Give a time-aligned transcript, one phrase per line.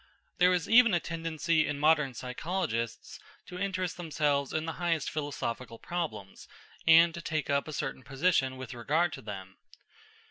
[0.39, 5.77] There is even a tendency in modern psychologists to interest themselves in the highest philosophical
[5.77, 6.47] problems,
[6.87, 9.57] and to take up a certain position with regard to them.